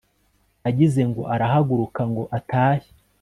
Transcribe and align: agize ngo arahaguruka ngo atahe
agize 0.69 1.01
ngo 1.09 1.21
arahaguruka 1.33 2.01
ngo 2.09 2.23
atahe 2.37 2.87